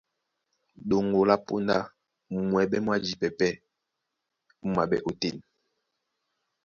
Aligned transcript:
Ɗoŋgo 0.87 1.19
lá 1.29 1.35
póndá, 1.45 1.77
mwɛɓɛ́ 2.49 2.83
mwá 2.85 2.95
jipɛ 3.05 3.27
pɛ́ 3.37 3.51
mú 4.61 4.69
maɓɛ́ 4.75 4.99
ótên. 5.09 5.35